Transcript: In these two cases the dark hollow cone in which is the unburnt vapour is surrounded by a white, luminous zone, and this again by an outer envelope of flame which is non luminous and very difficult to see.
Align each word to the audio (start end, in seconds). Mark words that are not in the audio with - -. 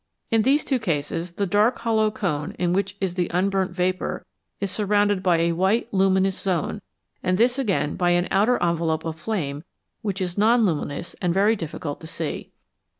In 0.31 0.41
these 0.41 0.63
two 0.65 0.79
cases 0.79 1.33
the 1.33 1.45
dark 1.45 1.77
hollow 1.77 2.09
cone 2.09 2.55
in 2.57 2.73
which 2.73 2.97
is 2.99 3.13
the 3.13 3.29
unburnt 3.31 3.69
vapour 3.69 4.25
is 4.59 4.71
surrounded 4.71 5.21
by 5.21 5.37
a 5.41 5.51
white, 5.51 5.93
luminous 5.93 6.39
zone, 6.39 6.81
and 7.21 7.37
this 7.37 7.59
again 7.59 7.97
by 7.97 8.09
an 8.09 8.27
outer 8.31 8.57
envelope 8.63 9.05
of 9.05 9.19
flame 9.19 9.63
which 10.01 10.19
is 10.19 10.39
non 10.39 10.65
luminous 10.65 11.13
and 11.21 11.35
very 11.35 11.55
difficult 11.55 12.01
to 12.01 12.07
see. 12.07 12.51